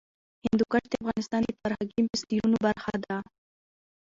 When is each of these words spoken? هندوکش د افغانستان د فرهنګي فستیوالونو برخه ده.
هندوکش 0.45 0.83
د 0.89 0.93
افغانستان 1.03 1.41
د 1.45 1.51
فرهنګي 1.61 2.01
فستیوالونو 2.11 2.57
برخه 2.67 2.93
ده. 3.05 3.17